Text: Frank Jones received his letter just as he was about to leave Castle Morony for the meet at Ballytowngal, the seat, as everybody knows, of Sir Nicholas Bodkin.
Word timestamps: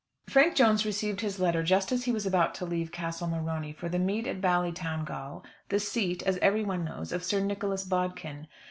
Frank 0.27 0.55
Jones 0.55 0.83
received 0.83 1.21
his 1.21 1.39
letter 1.39 1.61
just 1.61 1.91
as 1.91 2.05
he 2.05 2.11
was 2.11 2.25
about 2.25 2.55
to 2.55 2.65
leave 2.65 2.91
Castle 2.91 3.27
Morony 3.27 3.71
for 3.71 3.87
the 3.87 3.99
meet 3.99 4.25
at 4.25 4.41
Ballytowngal, 4.41 5.43
the 5.69 5.79
seat, 5.79 6.23
as 6.23 6.39
everybody 6.39 6.81
knows, 6.81 7.11
of 7.11 7.23
Sir 7.23 7.39
Nicholas 7.39 7.83
Bodkin. 7.83 8.47